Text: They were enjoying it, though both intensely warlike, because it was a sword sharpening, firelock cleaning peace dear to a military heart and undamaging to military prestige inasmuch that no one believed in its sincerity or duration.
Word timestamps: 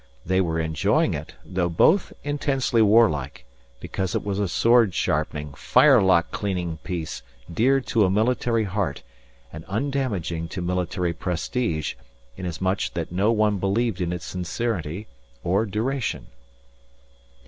They 0.25 0.41
were 0.41 0.59
enjoying 0.59 1.13
it, 1.13 1.35
though 1.45 1.69
both 1.69 2.11
intensely 2.23 2.81
warlike, 2.81 3.45
because 3.79 4.15
it 4.15 4.25
was 4.25 4.39
a 4.39 4.47
sword 4.47 4.95
sharpening, 4.95 5.53
firelock 5.53 6.31
cleaning 6.31 6.79
peace 6.83 7.21
dear 7.53 7.79
to 7.81 8.03
a 8.05 8.09
military 8.09 8.63
heart 8.63 9.03
and 9.53 9.63
undamaging 9.67 10.47
to 10.49 10.59
military 10.63 11.13
prestige 11.13 11.93
inasmuch 12.35 12.91
that 12.95 13.11
no 13.11 13.31
one 13.31 13.59
believed 13.59 14.01
in 14.01 14.11
its 14.11 14.25
sincerity 14.25 15.05
or 15.43 15.67
duration. 15.67 16.25